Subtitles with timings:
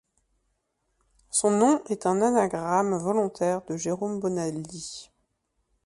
[1.29, 5.11] Son nom est une anagramme volontaire de Jérôme Bonaldi.